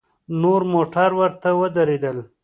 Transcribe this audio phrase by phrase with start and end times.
[0.41, 2.17] نور موټر ورته ودرېدل.